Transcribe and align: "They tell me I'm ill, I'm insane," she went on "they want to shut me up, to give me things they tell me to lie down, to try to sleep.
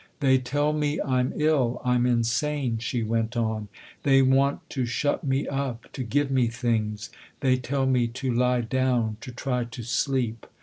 "They 0.19 0.39
tell 0.39 0.73
me 0.73 0.99
I'm 0.99 1.31
ill, 1.35 1.79
I'm 1.85 2.07
insane," 2.07 2.79
she 2.79 3.03
went 3.03 3.37
on 3.37 3.67
"they 4.01 4.23
want 4.23 4.67
to 4.71 4.83
shut 4.87 5.23
me 5.23 5.47
up, 5.47 5.85
to 5.93 6.01
give 6.01 6.31
me 6.31 6.47
things 6.47 7.11
they 7.41 7.55
tell 7.57 7.85
me 7.85 8.07
to 8.07 8.33
lie 8.33 8.61
down, 8.61 9.17
to 9.21 9.31
try 9.31 9.63
to 9.63 9.83
sleep. 9.83 10.47